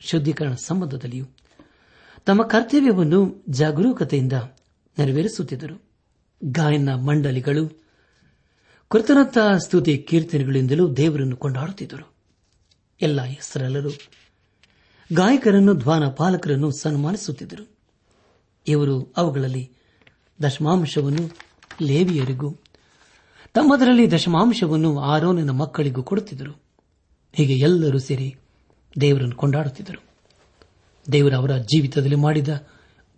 [0.00, 1.26] ಶುದ್ದೀಕರಣ ಸಂಬಂಧದಲ್ಲಿಯೂ
[2.28, 4.32] ತಮ್ಮ ಕರ್ತವ್ಯವನ್ನು ಜಾಗರೂಕತೆಯಿಂದ
[4.98, 5.82] ನೆರವೇರಿಸುತ್ತಿದ್ದರು.
[6.44, 7.82] ಗಾಯನ ಮಂಡಳಿಗಳು
[8.88, 12.12] ಕೃತನತ್ತ ಸ್ತುತಿ ಕೀರ್ತನೆಗಳಿಂದಲೂ ದೇವರನ್ನು ಕೊಂಡಾಡುತ್ತಿದ್ದರು.
[13.02, 13.90] ಎಲ್ಲ ಹೆಸರೆಲ್ಲರೂ
[15.12, 17.68] ಗಾಯಕರನ್ನು, ಧ್ವಾನ ಪಾಲಕರನ್ನು ಸನ್ಮಾನಿಸುತ್ತಿದ್ದರು.
[18.66, 19.70] ಇವರು ಅವುಗಳಲ್ಲಿ
[20.42, 21.36] ದಶಮಾಂಶವನ್ನು
[21.82, 22.50] ಲೇವಿಯರಿಗೂ,
[23.54, 26.62] ತಮ್ಮದರಲ್ಲಿ ದಶಮಾಂಶವನ್ನು ಆರೋನಿನ ಮಕ್ಕಳಿಗೂ ಕೊಡುತ್ತಿದ್ದರು.
[27.32, 28.36] ಹೀಗೆ ಎಲ್ಲರೂ ಸೇರಿ
[29.00, 30.07] ದೇವರನ್ನು ಕೊಂಡಾಡುತ್ತಿದ್ದರು.
[31.12, 32.66] ದೇವರು ಅವರ ಜೀವಿತದಲ್ಲಿ ಮಾಡಿದ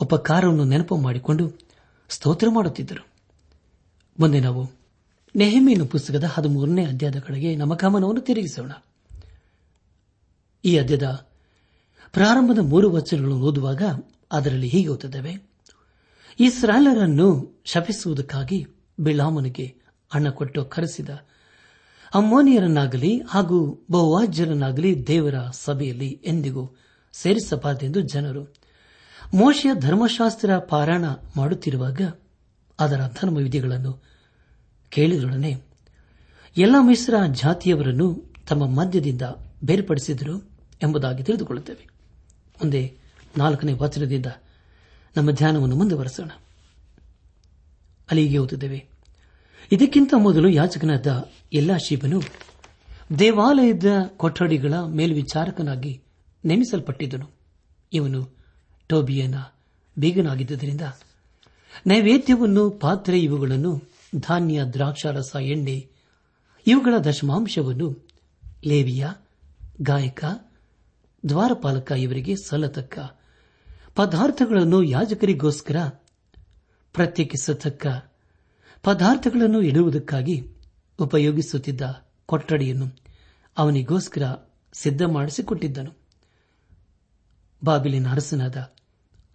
[0.01, 1.53] ಉಪಕಾರವನ್ನು ನೆನಪು ಮಾಡಿಕೊಂಡು
[2.09, 3.07] ಸ್ತೋತ್ರ ಮಾಡುತ್ತಿದ್ದರು.
[4.21, 4.71] ಮುಂದೆ ನಾವು
[5.37, 8.73] ನೆಹಮೀನು ಪುಸ್ತಕದ ಹದಿಮೂರನೇ ಅಧ್ಯಾಯದ ಕಡೆಗೆ ನಮ್ಮ ಗಮನವನ್ನು ತಿರುಗಿಸೋಣ.
[10.65, 11.27] ಈ ಅಧ್ಯಾಯದ
[12.13, 13.83] ಪ್ರಾರಂಭದ ಮೂರು ವಚನಗಳನ್ನು ಓದುವಾಗ
[14.33, 15.51] ಅದರಲ್ಲಿ ಹೀಗೆ ಓದುತ್ತವೆ.
[16.41, 18.67] ಇಸ್ರಾಲರನ್ನು ಶಪಿಸುವುದಕ್ಕಾಗಿ
[19.01, 19.77] ಬಿಳಾಮನಿಗೆ
[20.11, 21.09] ಹಣ ಕೊಟ್ಟು ಕರೆಸಿದ
[22.15, 26.77] ಅಮ್ಮೋನಿಯರನ್ನಾಗಲಿ ಹಾಗೂ ಬಹುವಾಜ್ಯರನ್ನಾಗಲಿ ದೇವರ ಸಭೆಯಲ್ಲಿ ಎಂದಿಗೂ
[27.23, 28.43] ಸೇರಿಸಬಾರದೆಂದು ಜನರು.
[29.35, 31.05] ಮೋಶೆಯ ಧರ್ಮಶಾಸ್ತ್ರ ಪಾರಾಯಣ
[31.37, 32.01] ಮಾಡುತ್ತಿರುವಾಗ
[32.81, 34.03] ಅದರ ಧರ್ಮವಿಧಿಗಳನ್ನು
[34.89, 35.63] ಕೇಳಿದೊಡನೆ
[36.57, 39.23] ಎಲ್ಲ ಮಿಶ್ರ ಜಾತಿಯವರನ್ನು ತಮ್ಮ ಮಧ್ಯದಿಂದ
[39.65, 40.51] ಬೇರ್ಪಡಿಸಿದರು
[40.83, 41.87] ಎಂಬುದಾಗಿ ತಿಳಿದುಕೊಳ್ಳುತ್ತೇವೆ.
[42.57, 42.95] ಮುಂದೆ
[43.37, 44.27] ನಾಲ್ಕನೇ ವಚನದಿಂದ
[45.17, 46.29] ನಮ್ಮ ಧ್ಯಾನವನ್ನು ಮುಂದುವರೆಸೋಣ.
[48.11, 48.87] ಅಲ್ಲಿಗೆ ಓದುತ್ತೇವೆ.
[49.73, 52.23] ಇದಕ್ಕಿಂತ ಮೊದಲು ಯಾಚಕನಾದ ಎಲ್ಲಾ ಶಿವನು
[53.19, 53.85] ದೇವಾಲಯದ
[54.17, 56.03] ಕೊಠಡಿಗಳ ಮೇಲ್ವಿಚಾರಕನಾಗಿ
[56.45, 57.27] ನೇಮಿಸಲ್ಪಟ್ಟಿದ್ದನು.
[57.93, 58.31] ಇವನು
[58.87, 59.35] ಟೋಬಿಯನ
[59.99, 60.81] ಬೀಗನಾಗಿದ್ದರಿಂದ
[61.87, 63.83] ನೈವೇದ್ಯವನ್ನು ಪಾತ್ರೆ ಇವುಗಳನ್ನು
[64.19, 65.91] ಧಾನ್ಯ ದ್ರಾಕ್ಷಾರಸ ಎಣ್ಣೆ,
[66.67, 68.11] ಇವುಗಳ ದಶಮಾಂಶವನ್ನು
[68.67, 69.07] ಲೇವಿಯ,
[69.81, 70.25] ಗಾಯಕ,
[71.29, 72.99] ದ್ವಾರಪಾಲಕ ಇವರಿಗೆ ಸಲ್ಲತಕ್ಕ
[73.95, 75.77] ಪದಾರ್ಥಗಳನ್ನು ಯಾಜಕರಿಗೋಸ್ಕರ
[76.93, 77.87] ಪ್ರತ್ಯೇಕಿಸತಕ್ಕ
[78.83, 80.37] ಪದಾರ್ಥಗಳನ್ನು ಇಡುವುದಕ್ಕಾಗಿ
[80.99, 81.83] ಉಪಯೋಗಿಸುತ್ತಿದ್ದ
[82.27, 82.87] ಕೊಠಡಿಯನ್ನು
[83.57, 84.23] ಅವನಿಗೋಸ್ಕರ
[84.73, 86.00] ಸಿದ್ಧ ಮಾಡಿಸಿಕೊಟ್ಟಿದ್ದನು
[87.65, 88.57] ಬಾಬಿಲಿನ ಅರಸನಾದ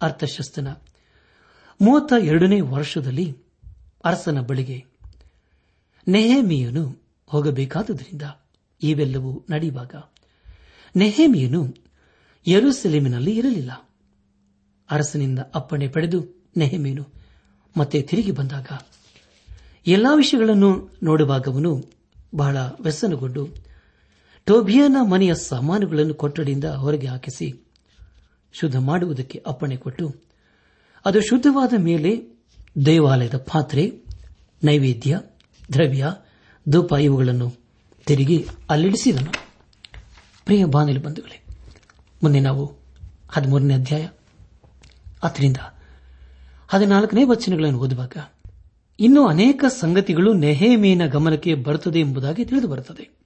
[0.02, 0.68] ಅರ್ಥಶಸ್ತನ
[1.80, 3.36] ಮೂವತ್ತ ಎರಡನೇ ವರ್ಷದಲ್ಲಿ
[4.04, 4.84] ಅರಸನ ಬಳಿಗೆ
[6.08, 8.22] ನೆಹೇಮಿಯನು ಹೋಗಬೇಕಾದುದರಿಂದ
[8.82, 9.94] ಇವೆಲ್ಲವೂ ನಡೆಯುವಾಗ
[10.96, 11.74] ನೆಹೇಮಿಯನು
[12.48, 13.90] ಯರುಸೆಲೆಮಿನಲ್ಲಿ ಇರಲಿಲ್ಲ.
[14.90, 17.06] ಅರಸನಿಂದ ಅಪ್ಪಣೆ ಪಡೆದು ನೆಹಮೀನು
[17.76, 18.66] ಮತ್ತೆ ತಿರುಗಿ ಬಂದಾಗ
[19.86, 21.84] ಎಲ್ಲಾ ವಿಷಯಗಳನ್ನು ನೋಡುವಾಗವನು
[22.34, 23.48] ಬಹಳ ವ್ಯಸನಗೊಂಡು
[24.44, 27.65] ಟೋಬಿಯನ ಮನೆಯ ಸಾಮಾನುಗಳನ್ನು ಕೊಠಡಿಯಿಂದ ಹೊರಗೆ ಹಾಕಿಸಿ
[28.52, 30.14] ಶುದ್ಧ ಮಾಡುವುದಕ್ಕೆ ಅಪ್ಪಣೆ ಕೊಟ್ಟು,
[31.04, 32.36] ಅದು ಶುದ್ಧವಾದ ಮೇಲೆ
[32.86, 33.92] ದೇವಾಲಯದ ಪಾತ್ರೆ,
[34.64, 35.20] ನೈವೇದ್ಯ,
[35.72, 36.12] ದ್ರವ್ಯ,
[36.68, 37.52] ಧೂಪ ಇವುಗಳನ್ನು
[38.06, 39.32] ತಿರುಗಿ ಅಲ್ಲಿಡಿಸಿದನು.
[40.44, 41.44] ಪ್ರಿಯ ಬಾನಿಲು ಬಂಧುಗಳೇ,
[42.22, 42.76] ಮುಂದೆ ನಾವು
[43.28, 44.08] ಹದಿಮೂರನೇ ಅಧ್ಯಾಯ
[45.22, 45.56] ಅದರಿಂದ
[46.68, 48.16] ಹದಿನಾಲ್ಕನೇ ವಚನಗಳನ್ನು ಓದುವಾಗ,
[49.00, 53.18] ಇನ್ನೂ ಅನೇಕ ಸಂಗತಿಗಳು ನೆಹೇಮೇನ ಗಮನಕ್ಕೆ ಬರುತ್ತದೆ ಎಂಬುದಾಗಿ ತಿಳಿದು ಬರುತ್ತದೆ.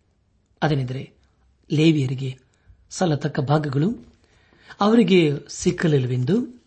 [0.63, 1.13] ಅದನೆಂದರೆ,
[1.73, 2.39] ಲೇವಿಯರಿಗೆ
[2.91, 4.10] ಸಲತಕ್ಕ ಭಾಗಗಳು
[4.81, 6.61] ಅವರಿಗೆ ಸಿಕ್ಕಲಿಲ್ಲವೆಂದು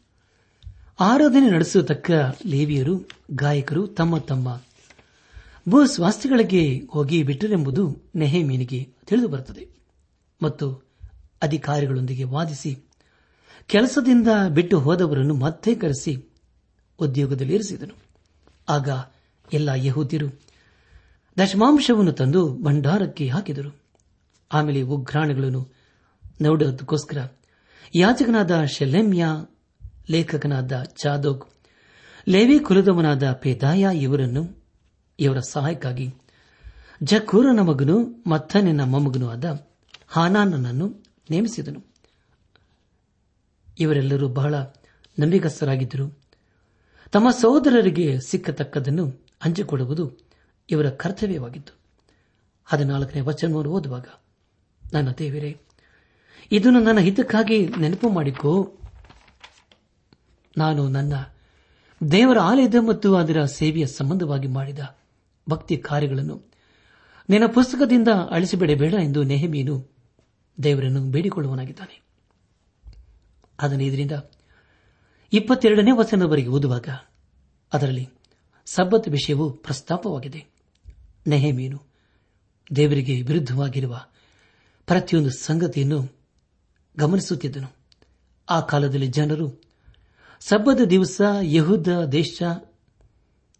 [0.99, 2.11] ಆರಾಧನೆ ನಡೆಸತಕ್ಕ
[2.45, 4.61] ಲೇವಿಯರು, ಗಾಯಕರು ತಮ್ಮ ತಮ್ಮ
[5.69, 9.67] ಭೂ ಸ್ವಾಸ್ಥ್ಯಗಳಿಗೆ ಹೋಗಿ ಬಿಟ್ಟರೆಂಬುದು ನೆಹೇಮೀನಿಗೆ ತಿಳಿದು ಬರುತ್ತದೆ
[10.41, 10.83] ಮತ್ತು
[11.41, 12.83] ಅಧಿಕಾರಿಗಳೊಂದಿಗೆ ವಾದಿಸಿ
[13.67, 16.25] ಕೆಲಸದಿಂದ ಬಿಟ್ಟು ಹೋದವರನ್ನು ಮತ್ತೆ ಕರೆಸಿ
[16.99, 17.95] ಉದ್ಯೋಗದಲ್ಲಿ ಇರಿಸಿದನು.
[18.69, 18.89] ಆಗ
[19.53, 20.27] ಎಲ್ಲ ಯಹೂದ್ಯರು
[21.39, 23.79] ದಶಮಾಂಶವನ್ನು ತಂದು ಭಂಡಾರಕ್ಕೆ ಹಾಕಿದರು.
[24.51, 25.71] ಆಮೇಲೆ ಉಗ್ರಾಣಗಳನ್ನು
[26.41, 27.17] ನೋಡುವುದಕ್ಕೋಸ್ಕರ
[27.95, 29.25] ಯಾಚಕನಾದ ಶೆಲೆಮ್ಯ,
[30.10, 31.43] ಲೇಖಕನಾದ ಚಾದೋಗ್
[32.29, 34.63] ಲೇವಿ ಕುಲದವನಾದ ಪೇದಾಯ ಇವರನ್ನು
[35.19, 36.13] ಇವರ ಸಹಾಯಕ್ಕಾಗಿ
[37.03, 39.67] ಜಕೂರನ ಮಗನು ಮತ್ತನಿನ ಮೊಮ್ಮಗನೂ ಆದ
[40.08, 41.84] ಹಾನಾನನನ್ನು ನೇಮಿಸಿದನು.
[43.79, 44.56] ಇವರೆಲ್ಲರೂ ಬಹಳ
[45.19, 46.21] ನಂಬಿಗಸ್ತರಾಗಿದ್ದರು.
[47.12, 50.17] ತಮ್ಮ ಸಹೋದರರಿಗೆ ಸಿಕ್ಕತಕ್ಕದನ್ನು ಹಂಚಿಕೊಡುವುದು
[50.69, 51.79] ಇವರ ಕರ್ತವ್ಯವಾಗಿತ್ತು.
[52.65, 54.06] ಹದಿನಾಲ್ಕನೇ ವಚನವನ್ನು ಓದುವಾಗ,
[54.93, 55.62] ನನ್ನ ದೇವರೇ
[56.51, 58.79] ಇದನ್ನು ನನ್ನ ಹಿತಕ್ಕಾಗಿ ನೆನಪು ಮಾಡಿಕೋ.
[60.58, 61.13] ನಾನು ನನ್ನ
[62.12, 64.79] ದೇವರ ಆಲಯದ ಮತ್ತು ಅದರ ಸೇವೆಯ ಸಂಬಂಧವಾಗಿ ಮಾಡಿದ
[65.49, 66.41] ಭಕ್ತಿ ಕಾರ್ಯಗಳನ್ನು
[67.29, 69.91] ನಿನ್ನ ಪುಸ್ತಕದಿಂದ ಅಳಿಸಿಬಿಡಬೇಡ ಎಂದು ನೆಹಮೀನು
[70.63, 72.01] ದೇವರನ್ನು ಬೇಡಿಕೊಳ್ಳುವನಾಗಿದ್ದಾನೆ
[73.60, 74.12] ಅದನ್ನು ಇದರಿಂದ
[75.34, 76.89] ಇಪ್ಪತ್ತೆರಡನೇ ವಚನದವರೆಗೆ ಓದುವಾಗ
[77.73, 78.10] ಅದರಲ್ಲಿ
[78.65, 80.45] ಸಬ್ಬತ್ ವಿಷಯವು ಪ್ರಸ್ತಾಪವಾಗಿದೆ.
[81.27, 81.82] ನೆಹಮೀನು
[82.75, 84.01] ದೇವರಿಗೆ ವಿರುದ್ಧವಾಗಿರುವ
[84.86, 86.22] ಪ್ರತಿಯೊಂದು ಸಂಗತಿಯನ್ನು
[86.97, 87.75] ಗಮನಿಸುತ್ತಿದ್ದನು.
[88.49, 89.62] ಆ ಕಾಲದಲ್ಲಿ ಜನರು
[90.39, 92.43] ಸಬ್ಬದ ದಿವಸ ಯಹುದ ದೇಶ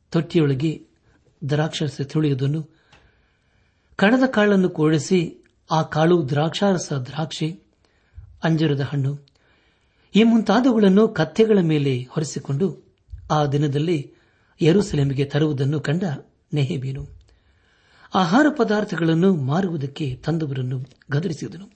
[0.10, 0.88] ತೊಟ್ಟಿಯೊಳಗೆ
[1.50, 2.70] ದ್ರಾಕ್ಷಾರಸ ತುಳಿಯುವುದನ್ನು
[3.96, 7.60] ಕಣದ ಕಾಳನ್ನು ಕೂಡಿಸಿ ಆ ಕಾಳು ದ್ರಾಕ್ಷಾರಸ ದ್ರಾಕ್ಷಿ,
[8.44, 9.20] ಅಂಜರದ ಹಣ್ಣು,
[10.16, 12.96] ಈ ಮುಂತಾದವುಗಳನ್ನು ಕತ್ತೆಗಳ ಮೇಲೆ ಹೊರಿಸಿಕೊಂಡು
[13.32, 14.12] ಆ ದಿನದಲ್ಲಿ
[14.62, 16.04] ಯರುಸಲೇಮಿಗೆ ತರುವುದನ್ನು ಕಂಡ
[16.54, 17.08] ನೆಹೇಬೀನು
[18.14, 20.80] ಆಹಾರ ಪದಾರ್ಥಗಳನ್ನು ಮಾರುವುದಕ್ಕೆ ತಂದವರನ್ನು
[21.12, 21.72] ಗದರಿಸಿದನು.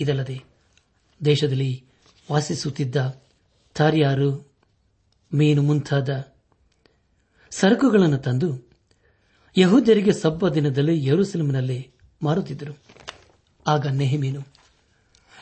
[0.00, 0.53] ಇದಲ್ಲದೆ
[1.24, 1.84] ದೇಶದಲ್ಲಿ
[2.32, 3.22] ವಾಸಿಸುತ್ತಿದ್ದ
[3.74, 4.52] ತಾರಿಯಾರು
[5.34, 6.32] ಮೀನು ಮುಂತಾದ
[7.50, 8.70] ಸರಕುಗಳನ್ನು ತಂದು
[9.56, 11.90] ಯಹೂದ್ಯರಿಗೆ ಸಬ್ಬ ದಿನದಲ್ಲಿ ಯರುಸಲೇಮಿನಲ್ಲಿ
[12.22, 12.78] ಮಾರುತ್ತಿದ್ದರು.
[13.66, 14.40] ಆಗ ನೆಹಮೀನು,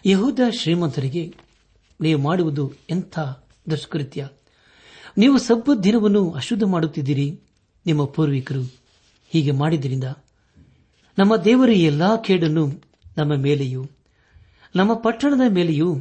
[0.07, 1.35] ಯಹೂದ ಶ್ರೀಮಂತರಿಗೆ,
[2.01, 3.19] ನೀವು ಮಾಡುವುದು ಎಂಥ
[3.71, 4.29] ದುಷ್ಕೃತ್ಯ?
[5.19, 7.41] ನೀವು ಸಬ್ಬ ದಿನವನ್ನು ಅಶುದ್ಧ ಮಾಡುತ್ತಿದ್ದೀರಿ.
[7.87, 8.63] ನಿಮ್ಮ ಪೂರ್ವಿಕರು
[9.29, 10.05] ಹೀಗೆ ಮಾಡಿದ್ದರಿಂದ
[11.19, 12.67] ನಮ್ಮ ದೇವರ ಎಲ್ಲಾ ಕೇಡನ್ನು
[13.17, 13.87] ನಮ್ಮ ಮೇಲೆಯೂ
[14.77, 16.01] ನಮ್ಮ ಪಟ್ಟಣದ ಮೇಲೆಯೂ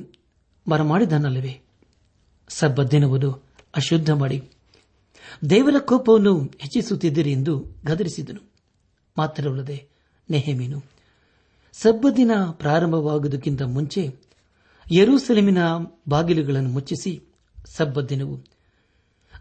[0.70, 1.62] ಬರಮಾಡಿದನಲ್ಲವೇ?
[2.50, 2.84] ಸಬ್ಬ
[3.76, 4.50] ಅಶುದ್ಧ ಮಾಡಿ.
[5.50, 8.52] ದೇವರ ಕೋಪವನ್ನು ಹೆಚ್ಚಿಸುತ್ತಿದ್ದೀರಿ ಎಂದು ಗದರಿಸಿದನು.
[9.18, 9.88] ಮಾತ್ರವಲ್ಲದೆ,
[10.30, 10.84] ನೆಹಮೀನು
[11.74, 14.16] ಸಬ್ಬದಿನ ಪ್ರಾರಂಭವಾಗುವುದಕ್ಕಿಂತ ಮುಂಚೆ
[14.92, 15.58] ಯರೂಸೆಲೆಮಿನ
[16.10, 17.22] ಬಾಗಿಲುಗಳನ್ನು ಮುಚ್ಚಿಸಿ
[17.66, 18.38] ಸಬ್ಬ ದಿನವು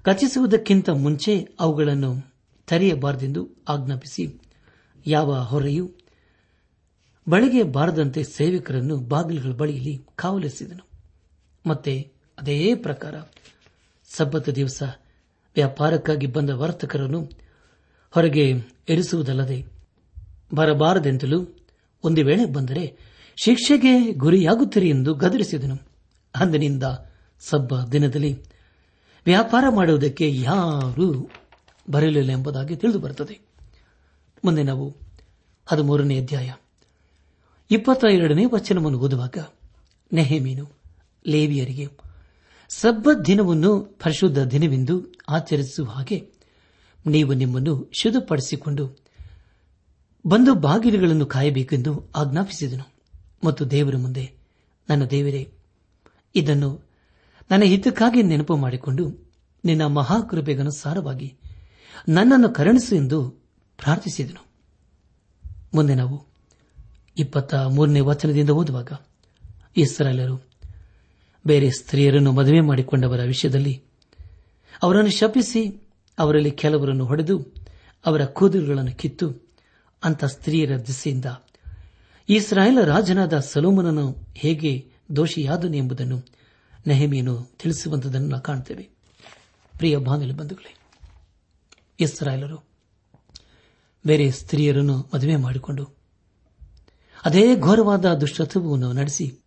[0.03, 2.35] ಕಚಿಸುವುದಕ್ಕಿಂತ ಮುಂಚೆ ಅವುಗಳನ್ನು
[2.67, 4.41] ತೆರೆಯಬಾರದೆಂದು ಆಜ್ಞಾಪಿಸಿ,
[5.07, 5.91] ಯಾವ ಹೊರೆಯೂ
[7.29, 10.89] ಬಳಿಗೆ ಬಾರದಂತೆ ಸೇವಕರನ್ನು ಬಾಗಿಲುಗಳ ಬಳಿಯಲ್ಲಿ ಕಾವಲಿಸಿದನು.
[11.67, 13.15] ಮತ್ತೆ ಅದೇ ಪ್ರಕಾರ
[14.17, 14.83] ಸಬ್ಬತ್ ದಿವಸ
[15.55, 17.31] ವ್ಯಾಪಾರಕ್ಕಾಗಿ ಬಂದ ವರ್ತಕರನ್ನು
[18.11, 18.51] ಹೊರಗೆ
[18.89, 19.67] ಇರಿಸುವುದಲ್ಲದೆ
[20.55, 21.47] ಬರಬಾರದೆಂತಲೂ
[22.05, 22.99] ಒಂದು ವೇಳೆ ಬಂದರೆ
[23.45, 25.77] ಶಿಕ್ಷೆಗೆ ಗುರಿಯಾಗುತ್ತಿರಿ ಎಂದು ಗದರಿಸಿದನು.
[26.37, 26.83] ಅಂದಿನಿಂದ
[27.41, 28.43] ಸಬ್ಬ ದಿನದಲ್ಲಿ
[29.25, 31.31] ವ್ಯಾಪಾರ ಮಾಡುವುದಕ್ಕೆ ಯಾರೂ
[31.91, 33.41] ಬರಲಿಲ್ಲ ಎಂಬುದಾಗಿ ತಿಳಿದು ಬರುತ್ತದೆ.
[34.45, 34.97] ಮುಂದೆ ನಾವು
[35.67, 36.53] ಹದಿಮೂರನೇ ಅಧ್ಯಾಯ.
[37.71, 39.39] ಇಪ್ಪತ್ತ ಎರಡನೇ ವಚನವನ್ನು ಓದುವಾಗ,
[40.13, 40.71] ನೆಹಮೀನು,
[41.27, 41.89] ಲೇವಿಯರಿಗೆ
[42.69, 46.29] ಸಬ್ಬ ದಿನವನ್ನು ಪರಿಶುದ್ಧ ದಿನವೆಂದು ಆಚರಿಸುವ ಹಾಗೆ
[47.07, 48.99] ನೀವು ನಿಮ್ಮನ್ನು ಶುದ್ಧಪಡಿಸಿಕೊಂಡು
[50.27, 52.89] ಬಂದು ಬಾಗಿಲುಗಳನ್ನು ಕಾಯಬೇಕೆಂದು ಆಜ್ಞಾಪಿಸಿದನು.
[53.45, 54.33] ಮತ್ತು ದೇವರ ಮುಂದೆ,
[54.91, 55.53] ನನ್ನ ದೇವರೇ,
[56.35, 56.81] ಇದನ್ನು
[57.51, 59.33] ನನ್ನ ಹಿತಕ್ಕಾಗಿ ನೆನಪು ಮಾಡಿಕೊಂಡು
[59.65, 61.37] ನಿನ್ನ ಮಹಾಕೃಪೆಗನುಸಾರವಾಗಿ
[62.09, 63.31] ನನ್ನನ್ನು ಕರುಣಿಸು ಎಂದು
[63.77, 64.47] ಪ್ರಾರ್ಥಿಸಿದನು.
[65.75, 66.30] ಮುಂದೆ ನಾವು
[67.19, 68.93] ಇಪ್ಪತ್ತ ಮೂರನೇ ವಚನದಿಂದ ಓದುವಾಗ
[69.77, 70.45] ಇಸ್ರಾಲರು
[71.47, 73.83] ಬೇರೆ ಸ್ತ್ರೀಯರನ್ನು ಮದುವೆ ಮಾಡಿಕೊಂಡವರ ವಿಷಯದಲ್ಲಿ
[74.83, 77.47] ಅವರನ್ನು ಶಪಿಸಿ ಅವರಲ್ಲಿ ಕೆಲವರನ್ನು ಹೊಡೆದು
[78.07, 79.51] ಅವರ ಕೂದಲುಗಳನ್ನು ಕಿತ್ತು
[80.05, 81.25] ಅಂತ ಸ್ತ್ರೀಯರ ದಿಸೆಯಿಂದ
[82.29, 86.23] ಇಸ್ರಾಯೇಲ್ ರಾಜನಾದ ಸಲೋಮನನು ಹೇಗೆ ದೋಷಿಯಾದನು ಎಂಬುದನ್ನು
[86.87, 88.89] ನೆಹಮಿಯನ್ನು ತಿಳಿಸುವಂತದನ್ನು ನಾವು ಕಾಣುತ್ತೇವೆ
[89.79, 90.75] ಪ್ರಿಯ ಬಾಂಧವ ಬಂಧುಗಳೇ,
[92.01, 92.65] ಇಸ್ರಾಯೇಲರು
[94.07, 96.00] ಬೇರೆ ಸ್ತ್ರೀಯರನ್ನು ಮದುವೆ ಮಾಡಿಕೊಂಡು
[97.25, 99.39] ಅದೇ ಘೋರವಾದ ದುಷ್ಟತ್ವವನ್ನು ನಡೆಸಿ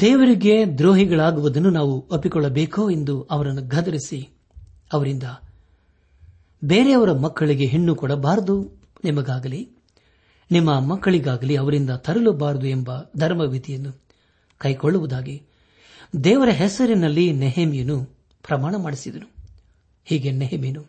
[0.00, 4.28] ದೇವರಿಗೆ ದ್ರೋಹಿಗಳಾಗುವುದನ್ನು ನಾವು ಒಪ್ಪಿಕೊಳ್ಳಬೇಕೋ ಎಂದು ಅವರನ್ನು ಗದರಿಸಿ.
[4.92, 5.22] ಅವರಿಂದ
[6.64, 9.70] ಬೇರೆಯವರ ಮಕ್ಕಳಿಗೆ ಹೆಣ್ಣು ಕೊಡಬಾರದು ನಿಮಗಾಗಲಿ,
[10.50, 13.92] ನಿಮ್ಮ ಮಕ್ಕಳಿಗಾಗಲಿ ಅವರಿಂದ ತರಲುಬಾರದು ಎಂಬ ಧರ್ಮವಿಧಿಯನ್ನು
[14.58, 15.42] ಕೈಗೊಳ್ಳುವುದಾಗಿ
[16.24, 18.04] ದೇವರ ಹೆಸರಿನಲ್ಲಿ ನೆಹೆಮಿಯನು
[18.42, 19.30] ಪ್ರಮಾಣ ಮಾಡಿಸಿದನು.
[20.04, 20.82] ಹೀಗೆ ನೆಹಮೀನು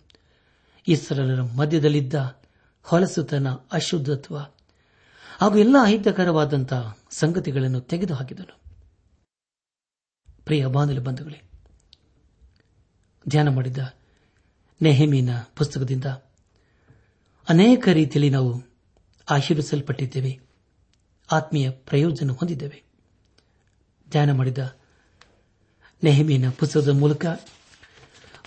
[0.87, 2.37] ಇಸ್ರಲರ ಮಧ್ಯದಲ್ಲಿದ್ದ
[2.83, 4.37] ಹೊಲಸುತನ ಅಶುದ್ಧತ್ವ
[5.41, 8.59] ಹಾಗೂ ಎಲ್ಲ ಅಹಿತಕರವಾದಂತಹ ಸಂಗತಿಗಳನ್ನು ತೆಗೆದುಹಾಕಿದನು.
[10.45, 11.41] ಪ್ರಿಯ ಬಾನುಲಿ ಬಂಧುಗಳೇ,
[13.29, 13.77] ಧ್ಯಾನ ಮಾಡಿದ
[14.81, 16.05] ನೆಹಮೀನ ಪುಸ್ತಕದಿಂದ
[17.49, 18.63] ಅನೇಕ ರೀತಿಯಲ್ಲಿ ನಾವು
[19.29, 20.39] ಆಶೀರ್ವಿಸಲ್ಪಟ್ಟಿದ್ದೇವೆ,
[21.31, 22.83] ಆತ್ಮೀಯ ಪ್ರಯೋಜನ ಹೊಂದಿದ್ದೇವೆ.
[24.09, 24.77] ಧ್ಯಾನ ಮಾಡಿದ
[26.03, 27.25] ನೆಹಮೀನ ಪುಸ್ತಕದ ಮೂಲಕ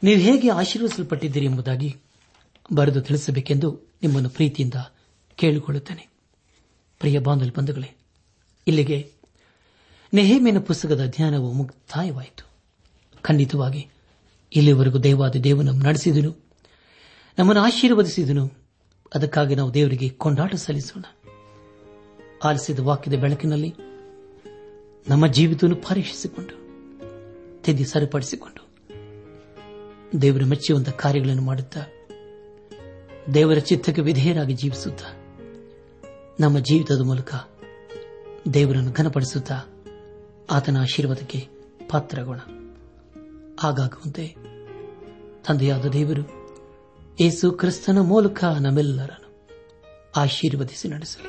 [0.03, 1.97] ನೀವು ಹೇಗೆ ಆಶೀರ್ವಿಸಲ್ಪಟ್ಟಿದ್ದೀರಿ ಎಂಬುದಾಗಿ
[2.75, 4.75] ಬರೆದು ತಿಳಿಸಬೇಕೆಂದು ನಿಮ್ಮನ್ನು ಪ್ರೀತಿಯಿಂದ
[5.37, 6.10] ಕೇಳಿಕೊಳ್ಳುತ್ತೇನೆ.
[7.01, 7.97] ಪ್ರಿಯ ಬಾಂಧಲ್ ಬಂಧುಗಳೇ,
[8.67, 9.13] ಇಲ್ಲಿಗೆ
[10.15, 12.47] ನೆಹೇಮಿನ ಪುಸ್ತಕದ ಧ್ಯಾನವು ಮುಕ್ತಾಯವಾಯಿತು.
[13.23, 13.89] ಖಂಡಿತವಾಗಿ,
[14.55, 16.37] ಇಲ್ಲಿವರೆಗೂ ದೇವಾದ ದೇವನ ನಡೆಸಿದನು,
[17.39, 18.53] ನಮ್ಮನ್ನು ಆಶೀರ್ವದಿಸಿದನು.
[19.15, 21.03] ಅದಕ್ಕಾಗಿ ನಾವು ದೇವರಿಗೆ ಕೊಂಡಾಟ ಸಲ್ಲಿಸೋಣ.
[22.45, 23.75] ಆಲಿಸಿದ ವಾಕ್ಯದ ಬೆಳಕಿನಲ್ಲಿ
[25.09, 26.55] ನಮ್ಮ ಜೀವಿತವನ್ನು ಪರೀಕ್ಷಿಸಿಕೊಂಡು,
[27.63, 28.69] ತಿದ್ದಿ ಸರಿಪಡಿಸಿಕೊಂಡು,
[30.23, 31.81] ದೇವರ ಮೆಚ್ಚುವಂತಹ ಕಾರ್ಯಗಳನ್ನು ಮಾಡುತ್ತಾ,
[33.35, 35.20] ದೇವರ ಚಿತ್ತಕ್ಕೆ ವಿಧೇಯರಾಗಿ ಜೀವಿಸುತ್ತಾ
[36.41, 37.35] ನಮ್ಮ ಜೀವಿತದ ಮೂಲಕ
[38.55, 39.57] ದೇವರನ್ನು ಘನಪಡಿಸುತ್ತಾ
[40.51, 41.49] ಆತನ ಆಶೀರ್ವಾದಕ್ಕೆ
[41.91, 42.39] ಪಾತ್ರಗೋಣ
[43.61, 44.37] ಹಾಗಾಗುವಂತೆ
[45.47, 46.25] ತಂದೆಯಾದ ದೇವರು
[47.21, 49.31] ಏಸು ಕ್ರಿಸ್ತನ ಮೂಲಕ ನಮ್ಮೆಲ್ಲರನ್ನು
[50.17, 51.29] ಆಶೀರ್ವದಿಸಿ ನಡೆಸಲಿ.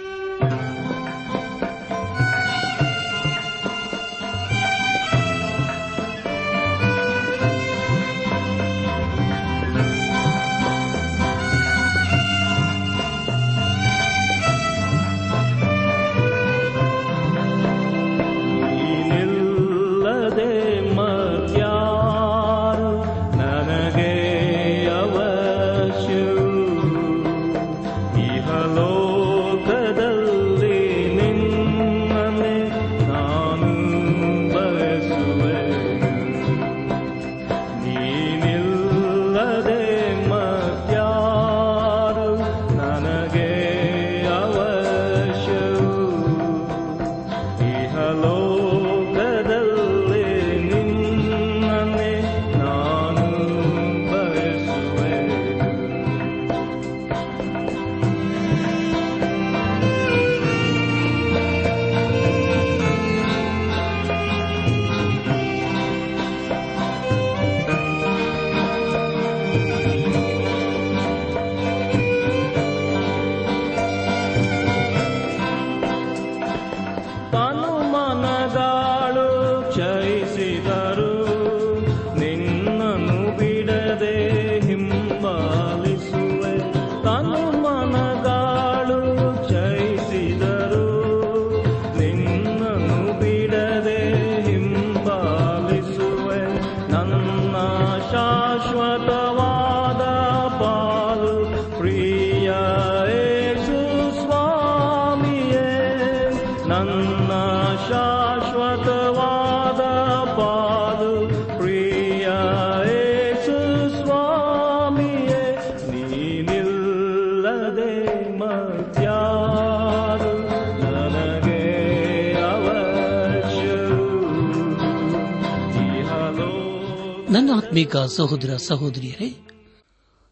[127.72, 129.48] ಆತ್ಮೀಕ ಸಹೋದರ ಸಹೋದರಿಯರೇ,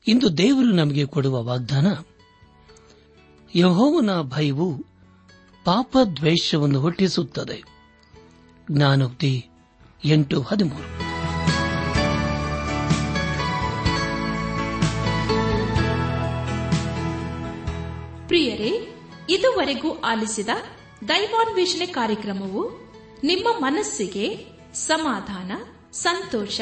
[0.08, 1.88] ಇಂದು ದೇವರು ನಮಗೆ ಕೊಡುವ ವಾಗ್ದಾನ,
[3.56, 4.78] ಯಹೋವನ ಭಯವು
[5.66, 7.64] ಪಾಪ ದ್ವೇಷವನ್ನು ಹುಟ್ಟಿಸುತ್ತದೆ.
[8.72, 9.50] ಜ್ಞಾನೋಕ್ತಿ
[10.06, 10.84] ಎಂಟು ಹದಿಮೂರು.
[18.28, 18.96] ಪ್ರಿಯರೇ,
[19.30, 20.50] ಇದುವರೆಗೂ ಆಲಿಸಿದ
[21.08, 22.72] ದೈವಾನ್ವೇಷಣೆ ಕಾರ್ಯಕ್ರಮವು
[23.24, 25.52] ನಿಮ್ಮ ಮನಸ್ಸಿಗೆ ಸಮಾಧಾನ,
[25.92, 26.62] ಸಂತೋಷ